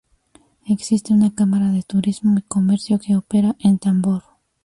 [0.65, 4.23] Existe una Cámara de Turismo y Comercio que opera en Tambor.